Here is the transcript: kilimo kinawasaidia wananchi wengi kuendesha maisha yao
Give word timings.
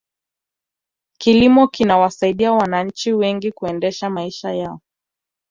kilimo 1.17 1.67
kinawasaidia 1.67 2.53
wananchi 2.53 3.13
wengi 3.13 3.51
kuendesha 3.51 4.09
maisha 4.09 4.53
yao 4.53 4.81